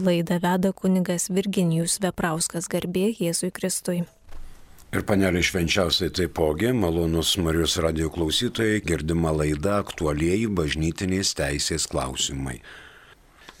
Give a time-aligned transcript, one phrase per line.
[0.00, 4.04] Laidą veda kunigas Virginijus Veprauskas garbė Jėzui Kristui.
[4.94, 12.58] Ir panelė švenčiausiai taipogi, malonus Marijos radio klausytojai, girdima laida aktualieji bažnytinės teisės klausimai.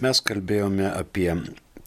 [0.04, 1.34] Mes kalbėjome apie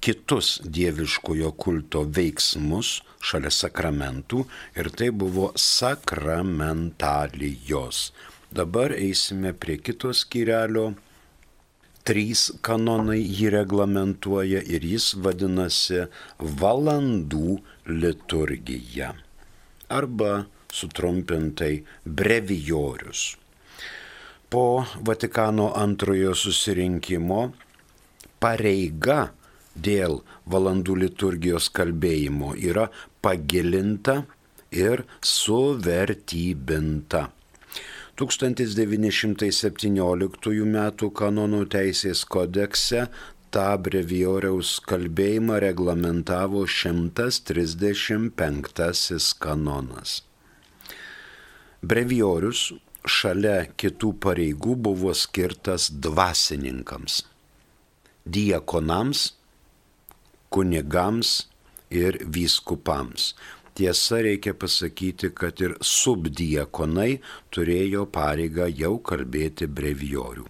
[0.02, 2.88] kitus dieviškojo kulto veiksmus
[3.22, 4.46] šalia sakramentų
[4.80, 8.12] ir tai buvo sakramentalijos.
[8.50, 10.94] Dabar eisime prie kito skyrelio.
[12.08, 16.06] Trys kanonai jį reglamentuoja ir jis vadinasi
[16.62, 19.12] valandų liturgija
[19.90, 23.38] arba sutrumpintai brevijorius.
[24.50, 27.52] Po Vatikano antrojo susirinkimo
[28.42, 29.30] pareiga
[29.76, 32.90] dėl valandų liturgijos kalbėjimo yra
[33.22, 34.24] pagilinta
[34.72, 37.30] ir suvertybinta.
[38.20, 40.76] 1917 m.
[41.22, 43.08] kanonų teisės kodekse
[43.56, 50.28] tą brevijoriaus kalbėjimą reglamentavo 135 kanonas.
[51.80, 52.76] Brevijorius
[53.08, 57.24] šalia kitų pareigų buvo skirtas dvasininkams,
[58.28, 59.40] diekonams,
[60.52, 61.48] kunigams
[61.90, 63.34] ir vyskupams.
[63.80, 67.24] Tiesa, reikia pasakyti, kad ir subdiekonai
[67.56, 70.44] turėjo pareigą jau kalbėti brevijorių.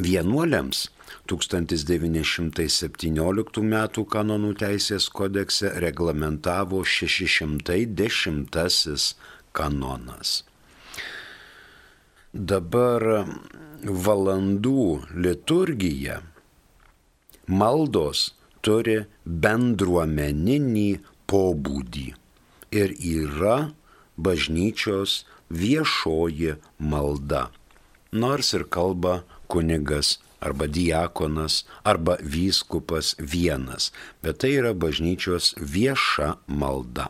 [0.00, 0.88] Vienuoliams
[1.28, 3.76] 1917 m.
[4.14, 9.12] kanonų teisės kodekse reglamentavo 610
[9.52, 10.48] kanonas.
[12.32, 13.28] Dabar
[14.08, 16.24] valandų liturgija
[17.50, 18.30] maldos
[18.64, 22.08] turi bendruomeninį pobūdį
[22.70, 23.72] ir yra
[24.16, 27.50] bažnyčios viešoji malda.
[28.12, 33.92] Nors ir kalba kunigas arba diakonas arba vyskupas vienas,
[34.22, 37.08] bet tai yra bažnyčios vieša malda.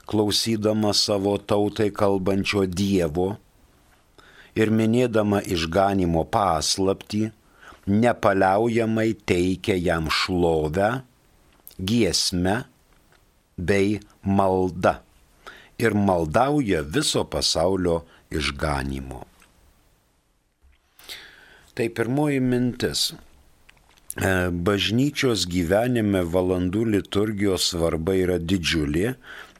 [0.09, 3.27] klausydama savo tautai kalbančio Dievo
[4.57, 7.27] ir minėdama išganimo paslapti,
[7.87, 10.89] nepaliaujamai teikia jam šlovę,
[11.77, 12.63] giesmę
[13.57, 14.97] bei maldą
[15.77, 18.01] ir maldauja viso pasaulio
[18.33, 19.21] išganimo.
[21.77, 23.01] Tai pirmoji mintis.
[24.17, 29.11] E, bažnyčios gyvenime valandų liturgijos svarba yra didžiulė,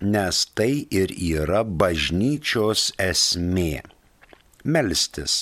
[0.02, 3.84] nes tai ir yra bažnyčios esmė-
[4.74, 5.36] melstis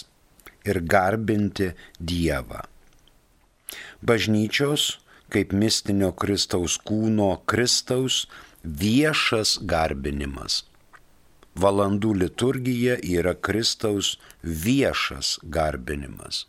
[0.67, 1.69] ir garbinti
[2.11, 2.65] Dievą.
[4.03, 4.97] Bažnyčios
[5.31, 8.25] kaip mistinio Kristaus kūno Kristaus
[8.65, 10.63] viešas garbinimas.
[11.55, 16.43] Valandų liturgija yra Kristaus viešas garbinimas.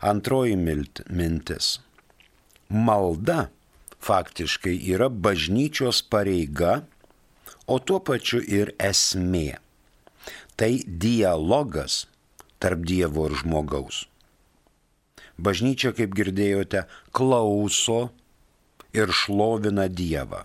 [0.00, 1.78] Antroji mintis.
[2.68, 3.48] Malda
[4.00, 6.82] faktiškai yra bažnyčios pareiga,
[7.66, 9.56] o tuo pačiu ir esmė.
[10.56, 12.04] Tai dialogas
[12.60, 14.04] tarp Dievo ir žmogaus.
[15.36, 18.10] Bažnyčia, kaip girdėjote, klauso
[18.96, 20.44] ir šlovina Dievą.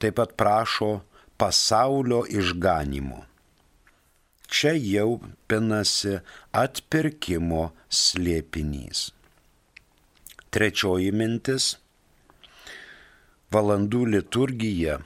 [0.00, 1.00] Taip pat prašo
[1.36, 3.24] pasaulio išganimo
[4.48, 6.20] čia jau pinasi
[6.52, 9.10] atpirkimo slėpinys.
[10.54, 11.76] Trečioji mintis-
[13.54, 15.00] valandų liturgija,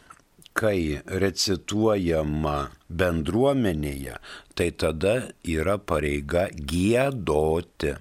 [0.54, 2.58] kai recituojama
[2.90, 4.16] bendruomenėje,
[4.54, 5.14] tai tada
[5.56, 7.96] yra pareiga gėdoti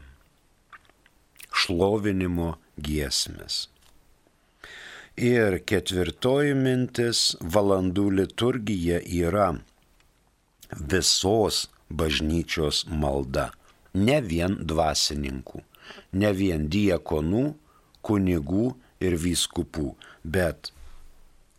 [1.53, 3.67] šlovinimo giesmės.
[5.19, 9.49] Ir ketvirtoji mintis- valandų liturgija yra
[10.71, 13.49] visos bažnyčios malda,
[13.93, 15.63] ne vien dvasininkų,
[16.13, 17.45] ne vien diekonų,
[18.05, 18.67] kunigų
[19.03, 19.93] ir vyskupų,
[20.23, 20.71] bet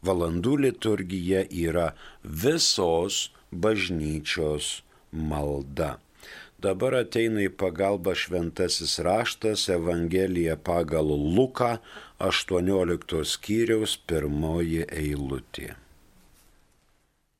[0.07, 1.91] valandų liturgija yra
[2.25, 4.81] visos bažnyčios
[5.11, 5.99] malda.
[6.61, 11.79] Dabar ateina į pagalbą šventasis raštas Evangelija pagal Luką
[12.21, 15.73] 18 skyriaus pirmoji eilutė.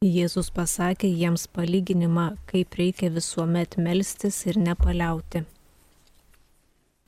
[0.01, 5.43] Jėzus pasakė jiems palyginimą, kaip reikia visuomet melstis ir nepaliauti.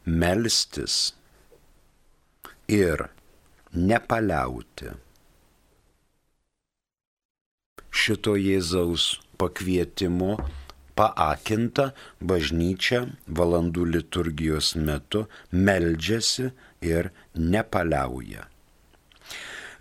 [0.05, 0.99] Melstis
[2.69, 3.07] ir
[3.73, 4.93] nepaliauti.
[8.03, 9.05] šito Jėzaus
[9.41, 10.37] pakvietimo
[10.99, 11.91] paakinta
[12.21, 13.05] bažnyčia
[13.41, 16.51] valandų liturgijos metu meldžiasi
[16.93, 18.52] ir nepaliauja.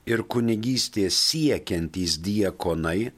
[0.10, 3.12] ir kunigystės siekiantys diekonai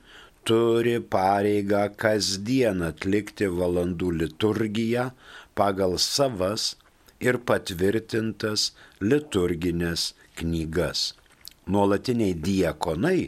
[0.47, 5.05] turi pareigą kasdien atlikti valandų liturgiją
[5.57, 6.63] pagal savas
[7.21, 8.71] ir patvirtintas
[9.01, 10.99] liturginės knygas.
[11.71, 13.21] Nuolatiniai diekonai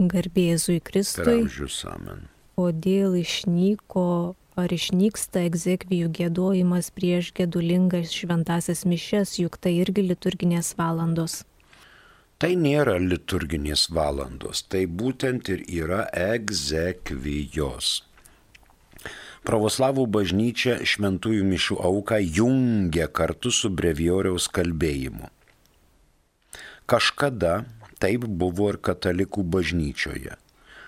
[0.00, 1.44] Garbėzui Kristui.
[1.90, 2.28] Amen.
[2.58, 11.42] Kodėl išnyko ar išnyksta egzekvijų gėdojimas prieš gedulingas šventasias mišes, juk tai irgi liturginės valandos.
[12.38, 18.02] Tai nėra liturginės valandos, tai būtent ir yra egzekvijos.
[19.44, 25.28] Pravoslavų bažnyčia šventųjų mišių auką jungia kartu su brevioriaus kalbėjimu.
[26.88, 27.66] Kažkada
[28.00, 30.38] taip buvo ir katalikų bažnyčioje.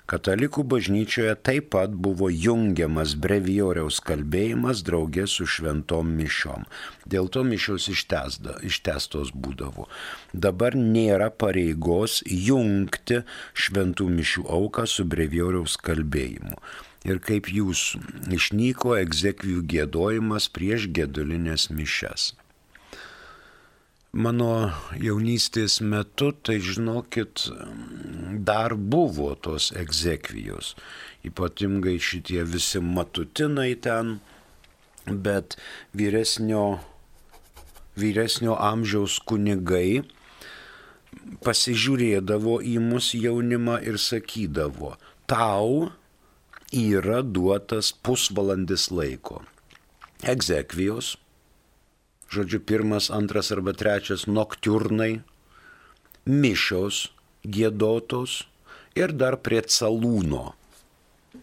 [0.07, 6.65] Katalikų bažnyčioje taip pat buvo jungiamas brevioriaus kalbėjimas draugė su šventom mišiom.
[7.05, 9.89] Dėl to mišios ištesda, ištestos būdavo.
[10.33, 16.55] Dabar nėra pareigos jungti šventų mišių auką su brevioriaus kalbėjimu.
[17.07, 17.93] Ir kaip jūs
[18.35, 22.33] išnyko egzekvijų gėdojimas prieš gedulinės mišes
[24.17, 27.47] mano jaunystės metu, tai žinokit,
[28.49, 30.75] dar buvo tos egzekvijos.
[31.27, 34.19] Ypatingai šitie visi matutinai ten,
[35.07, 35.59] bet
[35.97, 36.79] vyresnio,
[38.01, 40.03] vyresnio amžiaus kunigai
[41.45, 44.95] pasižiūrėdavo į mus jaunimą ir sakydavo,
[45.29, 45.91] tau
[46.77, 49.43] yra duotas pusvalandis laiko.
[50.23, 51.17] Egzekvijos
[52.31, 55.21] žodžiu, pirmas, antras arba trečias noktiurnai,
[56.27, 57.07] mišios
[57.47, 58.43] gėdotos
[58.99, 60.55] ir dar prie salūno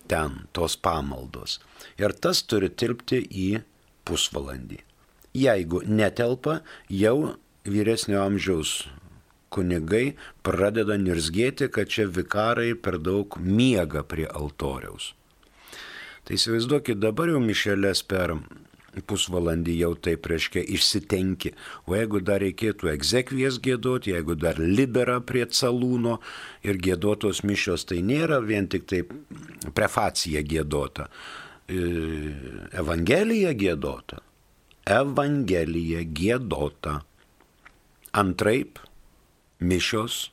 [0.10, 1.60] ten tos pamaldos.
[2.02, 3.50] Ir tas turi tilpti į
[4.08, 4.82] pusvalandį.
[5.34, 6.60] Jeigu netelpa,
[6.90, 8.84] jau vyresnio amžiaus
[9.54, 15.14] kunigai pradeda nirzgėti, kad čia vikarai per daug miega prie altoriaus.
[16.24, 18.38] Tai įsivaizduokit, dabar jau mišelės per
[19.10, 21.54] pusvalandį jau taip reiškia išsitenki.
[21.90, 26.20] O jeigu dar reikėtų egzekvijas gėdoti, jeigu dar libera prie calūno
[26.64, 29.14] ir gėdotos mišios, tai nėra vien tik taip
[29.74, 31.10] prefacija gėdota.
[31.68, 31.82] E,
[32.84, 34.22] Evangelija gėdota.
[34.86, 37.00] Evangelija gėdota.
[38.14, 38.78] Antraip,
[39.64, 40.28] mišios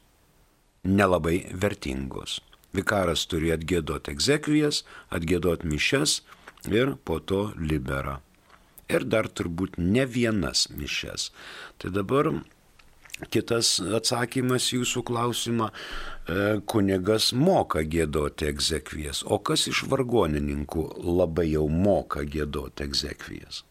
[0.84, 2.40] nelabai vertingos.
[2.76, 6.20] Vikaras turi atgėdoti egzekvijas, atgėdoti mišes
[6.70, 8.20] ir po to libera
[8.90, 11.30] ir dar turbūt ne vienas mišes.
[11.78, 12.30] Tai dabar
[13.32, 21.66] kitas atsakymas jūsų klausimą, e, kunigas moka gėdoti egzekvijas, o kas iš vargonininkų labai jau
[21.68, 23.64] moka gėdoti egzekvijas?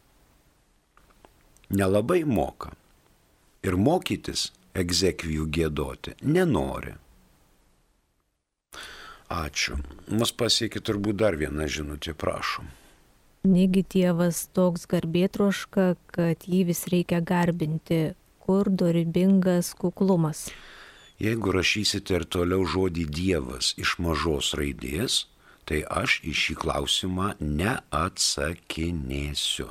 [1.69, 2.73] Nelabai moka.
[3.61, 6.95] Ir mokytis egzekvijų gėdoti nenori.
[9.29, 9.77] Ačiū.
[10.09, 12.65] Mus pasiekė turbūt dar vieną žinutę, prašom.
[13.45, 20.49] Negi tėvas toks garbėtroška, kad jį vis reikia garbinti, kur dorybingas kuklumas.
[21.21, 25.29] Jeigu rašysite ir toliau žodį Dievas iš mažos raidės,
[25.69, 29.69] tai aš į šį klausimą neatsakinėsiu.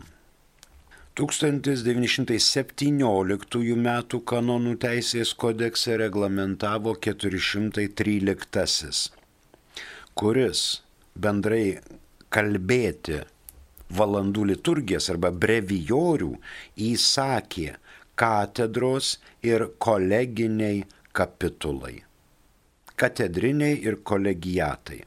[1.13, 3.85] 1917 m.
[4.33, 9.13] kanonų teisės kodekse reglamentavo 413,
[10.17, 10.81] kuris
[11.13, 11.77] bendrai
[12.33, 13.21] kalbėti
[14.01, 16.41] valandų liturgijas arba brevijorių
[16.89, 17.77] įsakė
[18.17, 22.01] katedros ir koleginiai kapitulai
[22.99, 25.01] katedriniai ir kolegijatai.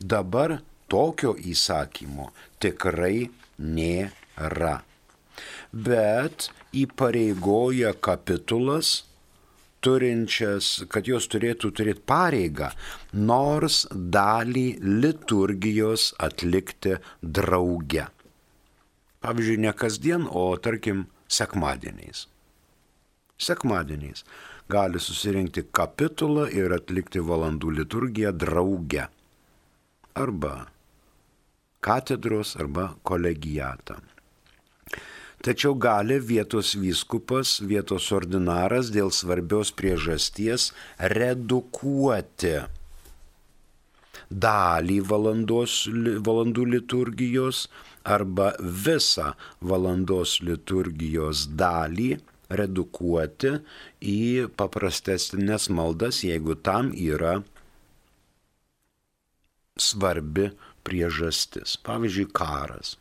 [0.00, 2.30] Dabar tokio įsakymo
[2.62, 3.28] tikrai
[3.58, 4.76] nėra.
[5.74, 9.00] Bet įpareigoja kapitulas
[9.84, 12.70] turinčias, kad jos turėtų turėti pareigą,
[13.12, 14.66] nors dalį
[15.02, 18.06] liturgijos atlikti drauge.
[19.24, 22.26] Pavyzdžiui, ne kasdien, o tarkim sekmadieniais.
[23.40, 24.24] Sekmadieniais
[24.70, 29.08] gali susirinkti kapitulą ir atlikti valandų liturgiją drauge.
[30.14, 30.54] Arba
[31.84, 33.98] katedros arba kolegijatą.
[35.44, 40.70] Tačiau gali vietos vyskupas, vietos ordinaras dėl svarbios priežasties
[41.12, 42.54] redukuoti
[44.30, 45.74] dalį valandos,
[46.24, 47.66] valandų liturgijos
[48.16, 52.14] arba visą valandos liturgijos dalį
[52.50, 53.54] redukuoti
[54.04, 57.38] į paprastesnės maldas, jeigu tam yra
[59.80, 60.50] svarbi
[60.84, 61.78] priežastis.
[61.84, 62.96] Pavyzdžiui, karas.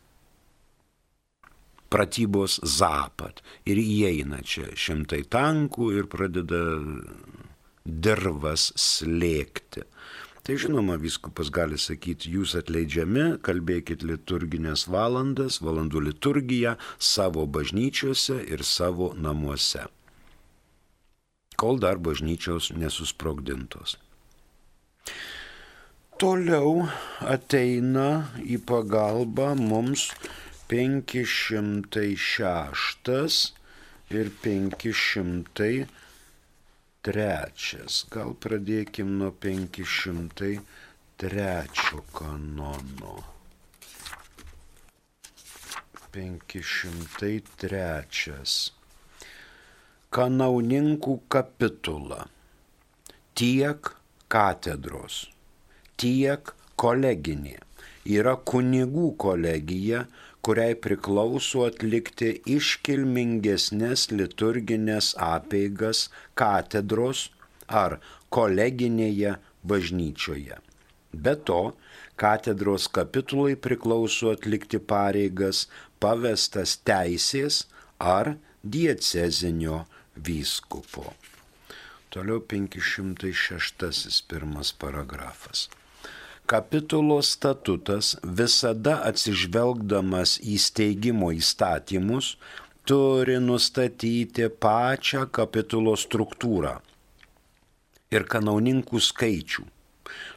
[1.94, 3.44] Pratybos zapat.
[3.70, 6.64] Ir įeina čia šimtai tankų ir pradeda
[7.84, 9.84] dirvas slėgti.
[10.44, 18.60] Tai žinoma, viskupas gali sakyti, jūs atleidžiami, kalbėkit liturginės valandas, valandų liturgiją savo bažnyčiose ir
[18.68, 19.88] savo namuose.
[21.56, 23.96] Kol dar bažnyčios nesusprogdintos.
[26.20, 26.92] Toliau
[27.24, 30.12] ateina į pagalbą mums
[30.68, 31.88] 506
[34.12, 36.03] ir 500
[37.04, 38.06] trečias.
[38.14, 40.64] Gal pradėkim nuo 503
[42.16, 43.16] kanono.
[46.14, 48.72] 503.
[50.14, 52.22] Kanauninkų kapitula.
[53.34, 53.90] Tiek
[54.30, 55.16] katedros,
[55.98, 57.58] tiek koleginė.
[58.06, 60.06] Yra kunigų kolegija,
[60.44, 66.08] kuriai priklauso atlikti iškilmingesnės liturginės apeigas
[66.40, 67.30] katedros
[67.84, 67.98] ar
[68.38, 69.38] koleginėje
[69.72, 70.58] bažnyčioje.
[71.14, 71.62] Be to,
[72.20, 75.68] katedros kapitulai priklauso atlikti pareigas
[76.04, 77.64] pavestas teisės
[78.16, 78.34] ar
[78.76, 79.84] diecezinio
[80.28, 81.14] vyskupo.
[82.14, 85.70] Toliau 506 pirmas paragrafas.
[86.46, 92.34] Kapitulos statutas visada atsižvelgdamas į steigimo įstatymus
[92.84, 96.74] turi nustatyti pačią kapitulos struktūrą
[98.12, 99.64] ir kanauninkų skaičių.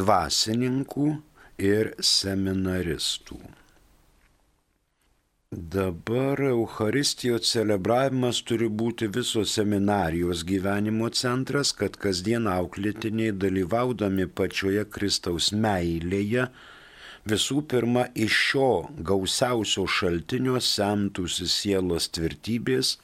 [0.00, 1.06] dvasininkų
[1.70, 3.38] ir seminaristų.
[5.50, 15.48] Dabar Euharistijos celebravimas turi būti visos seminarijos gyvenimo centras, kad kasdien auklėtiniai dalyvaudami pačioje Kristaus
[15.64, 16.44] meilėje
[17.34, 18.70] visų pirma iš šio
[19.10, 22.94] gausiausio šaltinio semtųsi sielos tvirtybės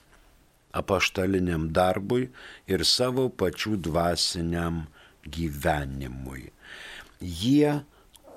[0.84, 2.28] apaštaliniam darbui
[2.70, 4.84] ir savo pačių dvasiniam
[5.26, 6.52] gyvenimui.
[7.18, 7.80] Jie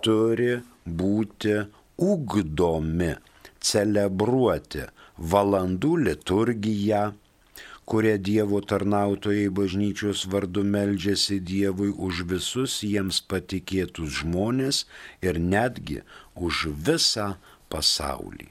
[0.01, 0.55] turi
[1.05, 1.59] būti
[2.11, 3.13] ugdomi
[3.61, 4.85] celebruoti
[5.17, 7.03] valandų liturgiją,
[7.89, 14.85] kurie Dievo tarnautojai bažnyčios vardu meldžiasi Dievui už visus jiems patikėtus žmonės
[15.25, 16.03] ir netgi
[16.35, 17.33] už visą
[17.73, 18.49] pasaulį.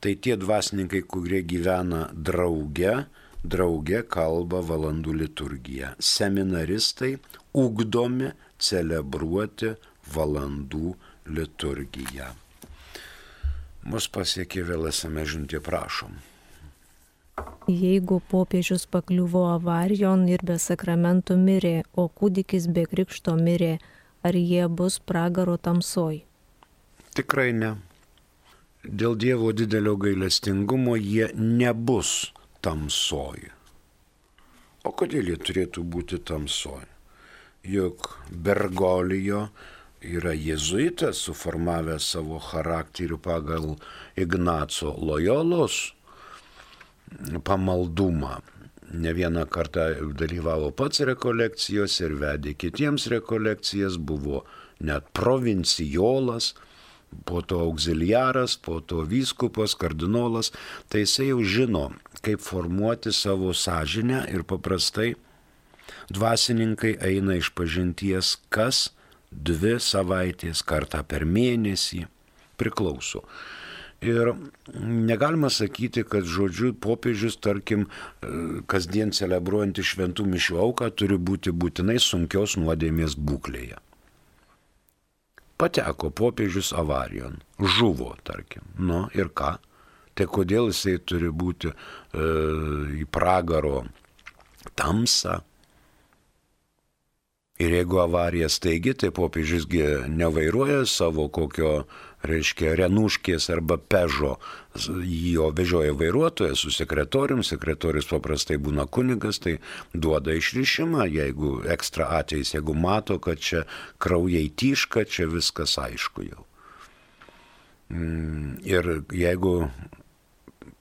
[0.00, 3.06] Tai tie dvasininkai, kurie gyvena drauge,
[3.40, 5.94] drauge kalba valandų liturgiją.
[5.96, 7.14] Seminaristai
[7.56, 9.72] ugdomi celebruoti
[10.16, 10.92] valandų
[11.32, 12.43] liturgiją.
[13.84, 16.14] Mus pasiekė vėl esame žinutė, prašom.
[17.68, 23.74] Jeigu popiežius pakliuvo avarijon ir be sakramentų mirė, o kūdikis be krikšto mirė,
[24.24, 26.22] ar jie bus pragaro tamsoj?
[27.18, 27.74] Tikrai ne.
[28.84, 32.32] Dėl Dievo didelio gailestingumo jie nebus
[32.64, 33.48] tamsoj.
[34.84, 36.84] O kodėl jie turėtų būti tamsoj?
[37.64, 39.46] Juk Bergolijo
[40.04, 43.74] yra jėzuitas, suformavęs savo charakterį pagal
[44.20, 45.94] Ignaco Lojolos
[47.44, 48.40] pamaldumą.
[48.94, 54.44] Ne vieną kartą dalyvavo pats rekolekcijos ir vedė kitiems rekolekcijas, buvo
[54.78, 56.52] net provincijolas,
[57.24, 60.50] po to auxiliaras, po to vyskupas, kardinolas,
[60.88, 61.84] tai jisai jau žino,
[62.26, 65.14] kaip formuoti savo sąžinę ir paprastai
[66.10, 68.90] dvasininkai eina iš pažinties, kas
[69.34, 72.04] dvi savaitės, kartą per mėnesį
[72.60, 73.24] priklauso.
[74.04, 74.34] Ir
[74.74, 77.86] negalima sakyti, kad žodžiu popiežius, tarkim,
[78.68, 83.80] kasdien celebruojantį šventų mišių auką turi būti būtinai sunkios nuodėmės būklėje.
[85.56, 88.66] Pateko popiežius avarijon, žuvo, tarkim.
[88.76, 89.54] Nu ir ką?
[90.14, 91.74] Tai kodėl jisai turi būti e,
[93.02, 93.84] į pragaro
[94.78, 95.40] tamsą,
[97.64, 101.84] Ir jeigu avarija staigi, tai popiežiusgi nevairuoja savo kokio,
[102.28, 104.34] reiškia, renuškės arba pežo,
[105.04, 109.58] jo vežioja vairuotojas su sekretorium, sekretorius paprastai būna kunigas, tai
[109.92, 113.64] duoda išrišimą, jeigu ekstra ateis, jeigu mato, kad čia
[114.02, 116.46] kraujai tyška, čia viskas aišku jau.
[117.92, 119.56] Mm, ir jeigu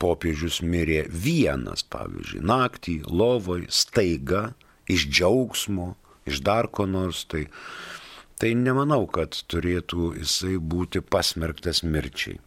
[0.03, 4.51] popiežius mirė vienas, pavyzdžiui, naktį, lovoj, staiga,
[4.91, 5.93] iš džiaugsmo,
[6.29, 7.45] iš dar ko nors, tai,
[8.39, 12.39] tai nemanau, kad turėtų jisai būti pasmerktas mirčiai.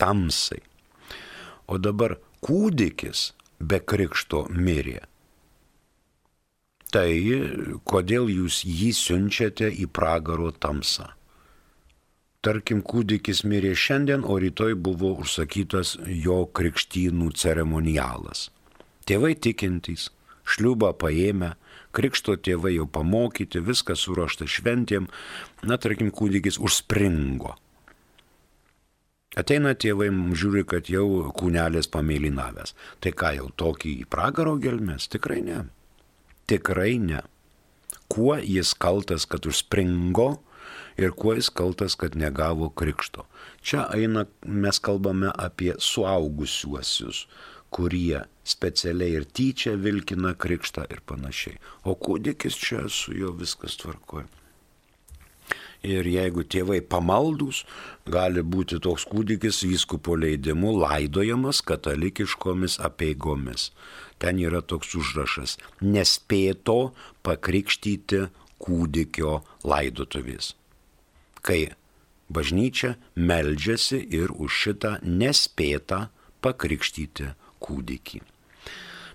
[0.00, 0.60] Tamsai.
[1.70, 3.30] O dabar kūdikis
[3.62, 5.00] be krikšto mirė.
[6.92, 7.08] Tai
[7.88, 11.06] kodėl jūs jį siunčiate į pragaro tamsą?
[12.42, 18.48] Tarkim, kūdikis mirė šiandien, o rytoj buvo užsakytas jo krikštynų ceremonialas.
[19.06, 20.08] Tėvai tikintys,
[20.42, 21.52] šliubą paėmę,
[21.96, 25.08] krikšto tėvai jau pamokyti, viskas suruošta šventėm,
[25.66, 27.56] na, tarkim, kūdikis užspringo.
[29.38, 32.74] Ateina tėvai, žiūri, kad jau kūnelės pamėlynavęs.
[33.00, 35.08] Tai ką jau tokį į pragaro gelmes?
[35.08, 35.62] Tikrai ne.
[36.52, 37.22] Tikrai ne.
[38.12, 40.34] Kuo jis kaltas, kad užspringo
[41.00, 43.24] ir kuo jis kaltas, kad negavo krikšto.
[43.64, 47.24] Čia eina, mes kalbame apie suaugusiuosius,
[47.72, 51.58] kurie specialiai ir tyčia vilkina krikštą ir panašiai.
[51.88, 54.28] O kūdikis čia su juo viskas tvarkoja.
[55.82, 57.64] Ir jeigu tėvai pamaldus,
[58.06, 63.72] gali būti toks kūdikis vyskupo leidimu laidojamas katalikiškomis apieigomis.
[64.22, 65.56] Ten yra toks užrašas-
[65.94, 66.94] nespėto
[67.26, 68.28] pakrikštyti
[68.62, 70.54] kūdikio laidotuvės.
[71.42, 71.74] Kai
[72.30, 76.08] bažnyčia meldžiasi ir už šitą nespėtą
[76.42, 78.24] pakrikštyti kūdikį.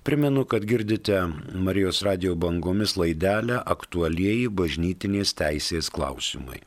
[0.08, 1.20] Primenu, kad girdite
[1.54, 6.64] Marijos radio bangomis laidelę aktualieji bažnytinės teisės klausimai.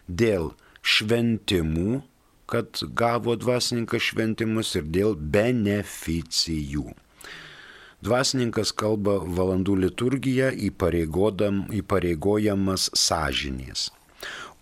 [0.09, 2.03] dėl šventimų,
[2.49, 6.95] kad gavo dvasininkas šventimus ir dėl beneficijų.
[7.99, 13.91] Dvasininkas kalba valandų liturgiją įpareigojamas sąžinės,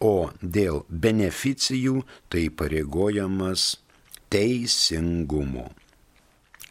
[0.01, 2.03] o dėl beneficijų
[2.33, 3.77] tai įpareigojamas
[4.33, 5.69] teisingumo.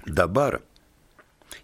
[0.06, 0.62] Dabar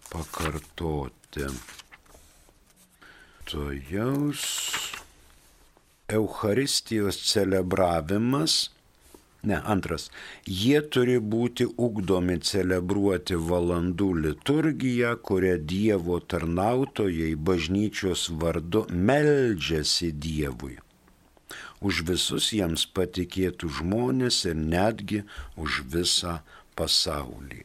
[0.10, 1.46] pakartoti.
[3.50, 4.44] Tojaus
[6.08, 8.54] Eucharistijos celebravimas
[9.44, 10.06] Ne, antras.
[10.48, 20.78] Jie turi būti ugdomi celebruoti valandų liturgiją, kurią Dievo tarnautojai bažnyčios vardu meldžiasi Dievui
[21.84, 25.24] už visus jiems patikėtų žmonės ir netgi
[25.60, 26.40] už visą
[26.80, 27.64] pasaulį.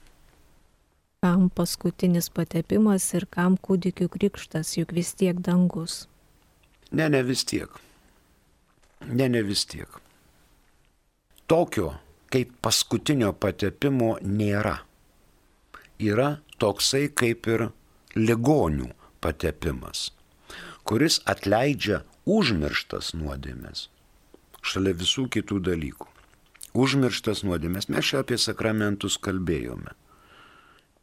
[1.23, 6.01] Kam paskutinis patepimas ir kam kūdikių krikštas, juk vis tiek dangus?
[6.91, 7.77] Ne, ne vis tiek.
[9.07, 9.87] Ne, ne vis tiek.
[11.47, 11.93] Tokio
[12.27, 14.75] kaip paskutinio patepimo nėra.
[16.03, 16.27] Yra
[16.59, 17.69] toksai kaip ir
[18.19, 18.91] ligonių
[19.23, 20.09] patepimas,
[20.83, 23.87] kuris atleidžia užmirštas nuodėmės,
[24.59, 26.11] šalia visų kitų dalykų.
[26.75, 29.95] Užmirštas nuodėmės, mes čia apie sakramentus kalbėjome.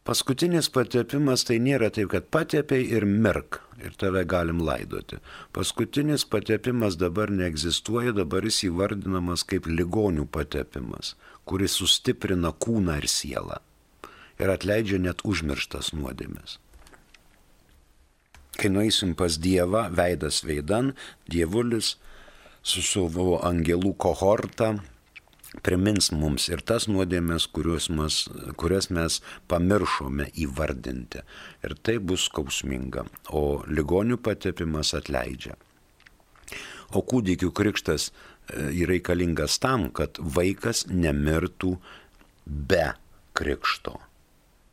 [0.09, 5.21] Paskutinis patepimas tai nėra taip, kad patepiai ir mirk ir tave galim laidoti.
[5.53, 13.61] Paskutinis patepimas dabar neegzistuoja, dabar jis įvardinamas kaip ligonių patepimas, kuris sustiprina kūną ir sielą
[14.41, 16.57] ir atleidžia net užmirštas nuodėmės.
[18.57, 20.95] Kai nueisim pas Dievą, veidas veidan,
[21.31, 21.95] Dievulis
[22.63, 24.75] su savo angelų kohorta
[25.63, 27.49] primins mums ir tas nuodėmės,
[27.91, 28.19] mes,
[28.57, 31.25] kurias mes pamiršome įvardinti.
[31.67, 35.57] Ir tai bus skausminga, o ligonių patepimas atleidžia.
[36.91, 41.77] O kūdikių krikštas e, yra reikalingas tam, kad vaikas nemirtų
[42.47, 42.93] be
[43.39, 43.99] krikšto,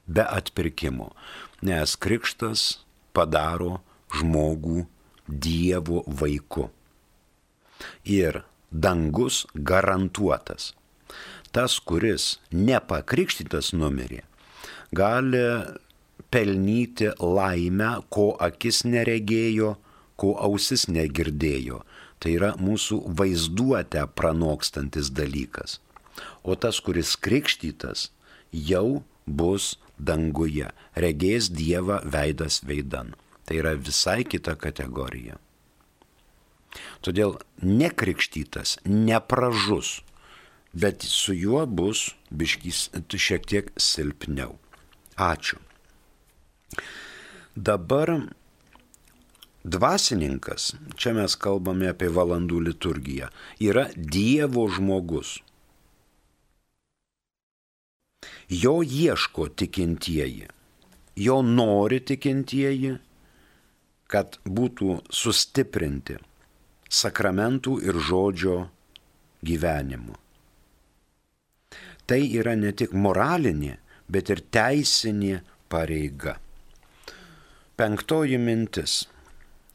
[0.08, 1.12] be atpirkimo,
[1.62, 3.82] nes krikštas padaro
[4.18, 4.88] žmogų
[5.28, 6.70] Dievo vaiku.
[8.08, 10.74] Ir dangus garantuotas.
[11.56, 14.24] Tas, kuris nepakrikštytas numirė,
[14.92, 15.44] gali
[16.32, 19.78] pelnyti laimę, ko akis neregėjo,
[20.20, 21.82] ko ausis negirdėjo.
[22.18, 25.78] Tai yra mūsų vaizduotę pranokstantis dalykas.
[26.42, 28.10] O tas, kuris krikštytas,
[28.52, 33.14] jau bus danguje, regės Dievą veidas veidan.
[33.46, 35.38] Tai yra visai kita kategorija.
[37.06, 40.02] Todėl nekrikštytas nepražus,
[40.74, 44.58] bet su juo bus biškys šiek tiek silpniau.
[45.18, 45.58] Ačiū.
[47.58, 48.12] Dabar
[49.64, 55.40] dvasininkas, čia mes kalbame apie valandų liturgiją, yra Dievo žmogus.
[58.48, 60.48] Jo ieško tikintieji,
[61.18, 62.94] jo nori tikintieji,
[64.08, 66.22] kad būtų sustiprinti
[66.90, 68.58] sakramentų ir žodžio
[69.44, 70.16] gyvenimu.
[72.08, 73.76] Tai yra ne tik moralinė,
[74.08, 76.38] bet ir teisinė pareiga.
[77.78, 79.04] Penktoji mintis.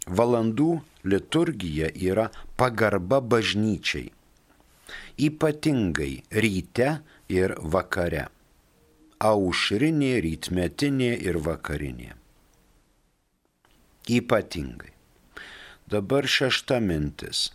[0.09, 0.71] Valandų
[1.07, 4.09] liturgija yra pagarba bažnyčiai.
[5.23, 6.89] Ypatingai ryte
[7.31, 8.27] ir vakare.
[9.23, 12.11] Aušrinė, rytmetinė ir vakarinė.
[14.11, 14.92] Ypatingai.
[15.93, 17.51] Dabar šešta mintis.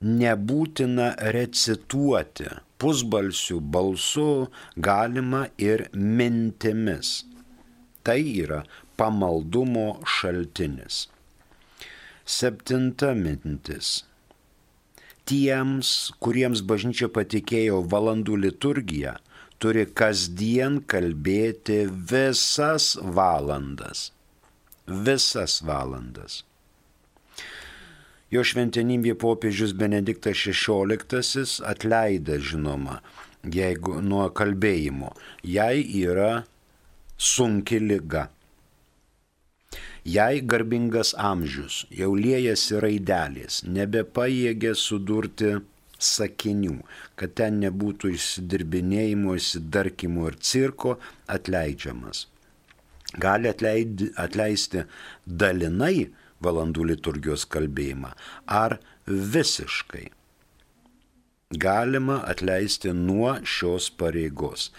[0.00, 2.46] Nebūtina recituoti
[2.80, 4.26] pusbalsių balsu,
[4.88, 7.10] galima ir mintimis.
[8.06, 8.60] Tai yra
[9.00, 11.08] pamaldumo šaltinis.
[12.24, 14.04] Septinta mintis.
[15.26, 15.90] Tiems,
[16.22, 19.16] kuriems bažnyčia patikėjo valandų liturgiją,
[19.58, 21.82] turi kasdien kalbėti
[22.12, 24.06] visas valandas.
[24.86, 26.44] Visas valandas.
[28.30, 33.00] Jo šventenybė popiežius Benediktas XVI atleidė, žinoma,
[33.42, 35.10] jeigu nuo kalbėjimo.
[35.42, 36.44] Jai yra
[37.18, 38.28] sunki lyga.
[40.06, 45.58] Jai garbingas amžius, jau liejasi raidelės, nebepajėgė sudurti
[46.00, 46.78] sakinių,
[47.20, 50.96] kad ten nebūtų išsidirbinėjimo, įsidarkimo ir cirko
[51.28, 52.24] atleidžiamas.
[53.20, 54.86] Gali atleidi, atleisti
[55.26, 56.08] dalinai,
[56.44, 58.14] valandų liturgijos kalbėjimą,
[58.46, 60.08] ar visiškai
[61.50, 64.70] galima atleisti nuo šios pareigos.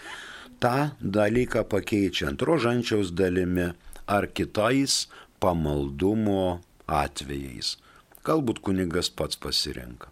[0.62, 3.72] Ta dalyką pakeičiant rožančiaus dalimi
[4.06, 5.06] ar kitais
[5.42, 7.76] pamaldumo atvejais.
[8.24, 10.08] Galbūt kunigas pats pasirenka.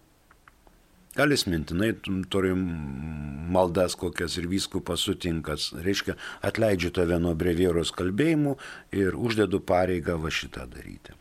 [1.15, 1.91] Gal jis mintinai
[2.31, 5.71] turi maldas kokias ir vyskupas sutinkas.
[5.87, 6.15] Reiškia,
[6.47, 8.57] atleidžiu tave nuo brevieros kalbėjimų
[8.95, 11.19] ir uždedu pareigą va šitą daryti.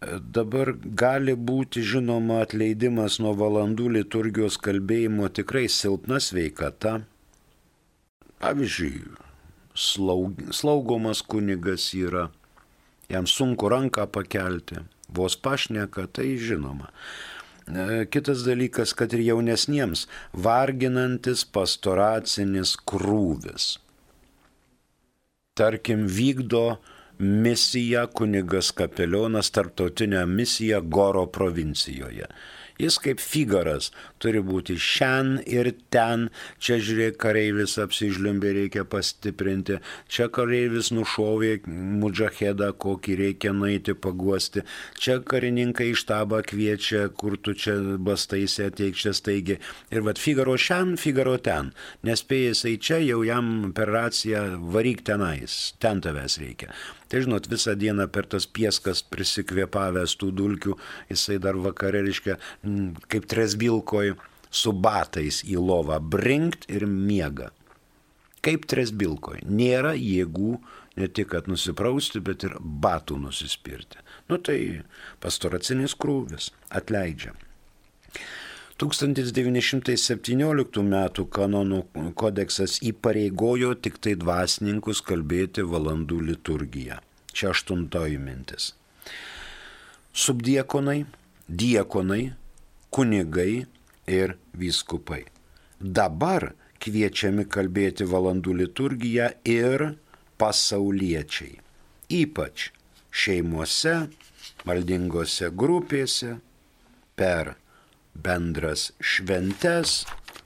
[0.00, 7.00] Dabar gali būti žinoma atleidimas nuo valandų liturgijos kalbėjimo tikrai silpna sveikata.
[8.38, 9.00] Pavyzdžiui,
[9.74, 12.28] slaug, slaugomas kunigas yra,
[13.10, 16.92] jam sunku ranką pakelti, vos pašneka, tai žinoma.
[17.66, 23.80] E, kitas dalykas, kad ir jaunesniems varginantis pastoracinis krūvis.
[25.58, 26.78] Tarkim, vykdo
[27.18, 32.26] misiją kunigas kapelionas tarptautinę misiją Goro provincijoje.
[32.78, 33.88] Jis kaip figaras
[34.22, 36.28] turi būti šian ir ten.
[36.62, 39.80] Čia žiūrėk, kareivis apsižliumbė, reikia pastiprinti.
[40.06, 44.62] Čia kareivis nušovė mudžahedą, kokį reikia nueiti paguosti.
[44.94, 49.58] Čia karininkai iš tabą kviečia, kur tu čia bastaisi ateik čia staigi.
[49.90, 51.72] Ir vad figaro šian, figaro ten.
[52.06, 55.58] Nespėjęs į čia, jau jam per raciją varyk tenais.
[55.82, 56.70] Ten tavęs reikia.
[57.08, 60.74] Tai žinot, visą dieną per tas pieskas prisikvėpavęs tų dulkių,
[61.08, 62.36] jisai dar vakare, reiškia,
[63.08, 64.12] kaip tresbilkoj
[64.50, 67.50] su batais į lovą brinkt ir miega.
[68.44, 69.42] Kaip tresbilkoj.
[69.48, 70.58] Nėra jėgų
[70.98, 74.04] ne tik, kad nusiprausti, bet ir batų nusispirti.
[74.28, 74.84] Nu tai
[75.22, 77.34] pastoracinis krūvis atleidžia.
[78.78, 80.92] 1917 m.
[81.34, 81.78] kanonų
[82.14, 87.00] kodeksas įpareigojo tik tai dvasininkus kalbėti valandų liturgiją.
[87.34, 88.68] Čia aštuntoji mintis.
[90.14, 91.10] Subdiekonai,
[91.50, 92.22] diekonai,
[92.94, 93.66] kunigai
[94.06, 95.24] ir vyskupai.
[95.82, 99.88] Dabar kviečiami kalbėti valandų liturgiją ir
[100.38, 101.58] pasauliečiai.
[102.14, 102.70] Ypač
[103.10, 104.04] šeimuose,
[104.62, 106.38] maldingose grupėse,
[107.18, 107.58] per
[108.24, 110.02] bendras šventes,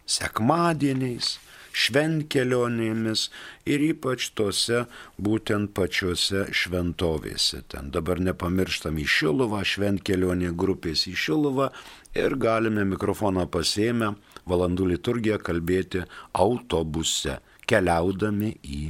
[0.08, 1.38] sekmadieniais,
[1.72, 3.26] šventkelionėmis
[3.68, 4.84] ir ypač tose
[5.16, 7.62] būtent pačiose šventovėse.
[7.72, 11.70] Ten dabar nepamirštam į Šiluvą, šventkelionė grupės į Šiluvą
[12.18, 14.12] ir galime mikrofoną pasėmę
[14.48, 16.04] valandų liturgiją kalbėti
[16.36, 18.82] autobuse, keliaudami į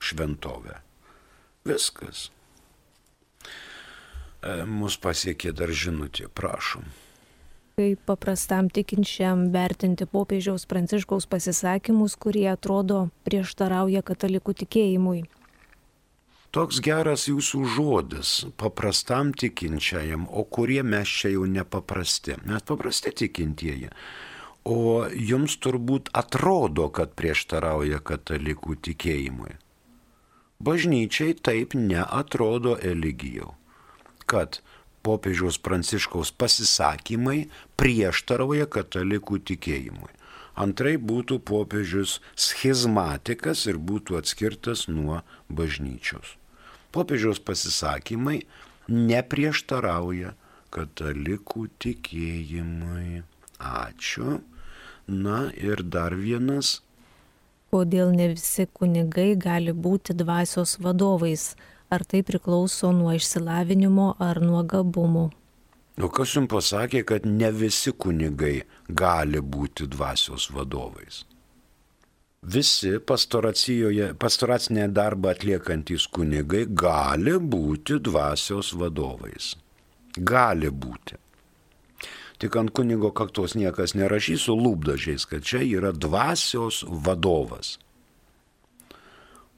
[0.00, 0.78] šventovę.
[1.66, 2.28] Viskas.
[4.40, 6.86] E, mus pasiekė dar žinutė, prašom
[7.80, 15.20] kaip paprastam tikinčiam vertinti popiežiaus pranciškaus pasisakymus, kurie atrodo prieštarauja katalikų tikėjimui.
[16.50, 23.88] Toks geras jūsų žodis paprastam tikinčiajam, o kurie mes čia jau nepaprasti, mes paprasti tikintieji.
[24.68, 29.54] O jums turbūt atrodo, kad prieštarauja katalikų tikėjimui.
[30.60, 33.54] Bažnyčiai taip neatrodo Eligijau,
[34.28, 34.60] kad
[35.06, 37.44] popiežiaus pranciškaus pasisakymai
[37.80, 40.12] prieštarauja katalikų tikėjimui.
[40.60, 46.36] Antrai būtų popiežius schizmatikas ir būtų atskirtas nuo bažnyčios.
[46.92, 48.42] Popiežiaus pasisakymai
[48.90, 50.34] neprieštarauja
[50.74, 53.22] katalikų tikėjimui.
[53.60, 54.40] Ačiū.
[55.10, 56.80] Na ir dar vienas.
[57.70, 61.54] Kodėl ne visi kunigai gali būti dvasios vadovais?
[61.90, 65.24] Ar tai priklauso nuo išsilavinimo ar nuo gabumų?
[66.00, 68.60] O kas jums pasakė, kad ne visi kunigai
[69.02, 71.24] gali būti dvasios vadovais?
[72.42, 79.50] Visi pastoracinę darbą atliekantys kunigai gali būti dvasios vadovais.
[80.16, 81.18] Gali būti.
[82.40, 87.76] Tik ant kunigo kaktos niekas nerašys su lūpdažiais, kad čia yra dvasios vadovas.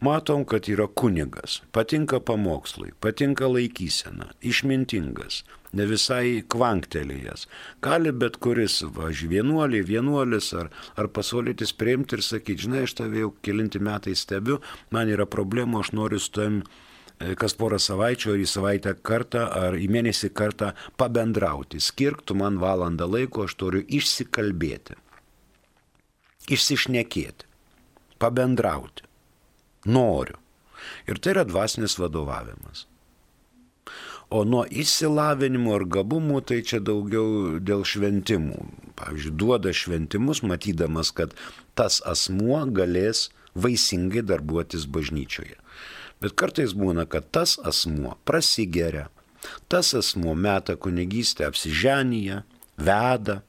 [0.03, 5.45] Matom, kad yra kunigas, patinka pamokslai, patinka laikysena, išmintingas,
[5.79, 7.45] ne visai kvanktelėjęs.
[7.87, 13.23] Gali bet kuris, važiuoju, vienuolį, vienuolis ar, ar pasolėtis priimti ir sakyti, žinai, aš tave
[13.23, 14.59] jau kilinti metai stebiu,
[14.91, 19.47] man yra problemų, aš noriu su tavim e, kas porą savaičių ar į savaitę kartą
[19.61, 21.79] ar į mėnesį kartą pabendrauti.
[21.79, 24.99] Skirk tu man valandą laiko, aš turiu išsikalbėti,
[26.59, 27.51] išsišnekėti,
[28.19, 29.12] pabendrauti.
[29.85, 30.39] Noriu.
[31.07, 32.87] Ir tai yra dvasinis vadovavimas.
[34.33, 38.63] O nuo išsilavinimo ar gabumų tai čia daugiau dėl šventimų.
[38.97, 41.35] Pavyzdžiui, duoda šventimus, matydamas, kad
[41.77, 45.59] tas asmuo galės vaisingai darbuotis bažnyčioje.
[46.23, 49.11] Bet kartais būna, kad tas asmuo prasigeria,
[49.69, 52.41] tas asmuo meta kunigystę apsiženyje,
[52.79, 53.43] veda,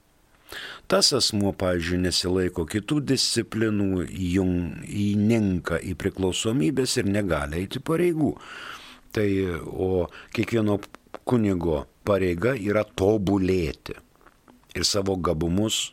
[0.92, 8.34] tas asmuo, pavyzdžiui, nesilaiko kitų disciplinų, įninka į priklausomybės ir negali eiti pareigų.
[9.14, 9.28] Tai
[9.70, 10.80] o kiekvieno
[11.24, 13.96] kunigo pareiga yra tobulėti
[14.74, 15.92] ir savo gabumus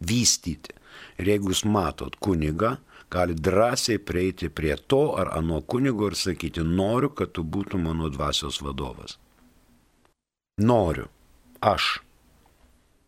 [0.00, 0.72] vystyti.
[1.20, 2.76] Ir jeigu jūs matot kunigą,
[3.12, 8.10] gali drąsiai prieiti prie to ar ano kunigo ir sakyti, noriu, kad tu būtum mano
[8.12, 9.18] dvasios vadovas.
[10.60, 11.08] Noriu.
[11.60, 12.05] Aš.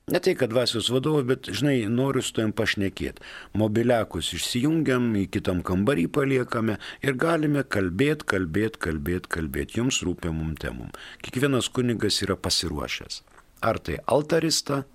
[0.08, 3.20] Ne tai, kad dvasios vadovai, bet, žinai, noriu su tavim pašnekėti.
[3.60, 10.88] Mobiliakus išsijungiam, į kitam kambarį paliekame ir galime kalbėti, kalbėti, kalbėti, kalbėti jums rūpimum temum.
[11.20, 13.20] Kiekvienas kunigas yra pasiruošęs.
[13.68, 14.86] Ar tai altarista,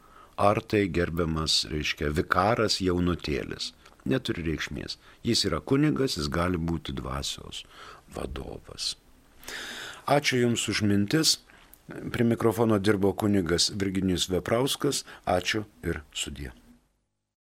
[0.50, 3.70] ar tai gerbiamas, reiškia, vikaras jaunutėlis.
[4.10, 4.98] Neturi reikšmės.
[5.22, 7.62] Jis yra kunigas, jis gali būti dvasios
[8.18, 8.96] vadovas.
[10.10, 11.38] Ačiū Jums už mintis.
[11.88, 15.04] Prie mikrofono dirbo kunigas Virginijus Veprauskas.
[15.26, 16.52] Ačiū ir sudie.